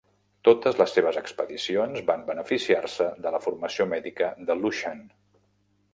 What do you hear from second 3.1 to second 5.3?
de la formació mèdica de Luschan.